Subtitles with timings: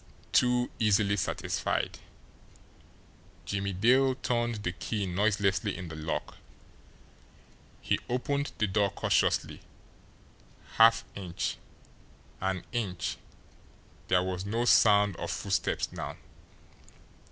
[0.31, 1.99] TOO easily satisfied!
[3.45, 6.37] Jimmie Dale turned the key noiselessly in the lock.
[7.81, 9.61] He opened the door cautiously
[10.77, 11.57] half inch
[12.41, 13.17] an inch,
[14.07, 16.17] there was no sound of footsteps now.